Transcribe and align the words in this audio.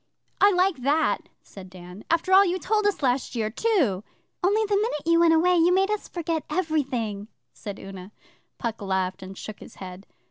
'I 0.41 0.53
like 0.53 0.77
that!' 0.77 1.29
said 1.43 1.69
Dan. 1.69 2.03
'After 2.09 2.33
all 2.33 2.43
you 2.43 2.57
told 2.57 2.87
us 2.87 3.03
last 3.03 3.35
year, 3.35 3.51
too!' 3.51 4.03
'Only, 4.43 4.65
the 4.65 4.75
minute 4.75 5.03
you 5.05 5.19
went 5.19 5.35
away, 5.35 5.57
you 5.57 5.71
made 5.71 5.91
us 5.91 6.07
forget 6.07 6.43
everything,' 6.49 7.27
said 7.53 7.77
Una. 7.77 8.11
Puck 8.57 8.81
laughed 8.81 9.21
and 9.21 9.37
shook 9.37 9.59
his 9.59 9.75
head. 9.75 10.07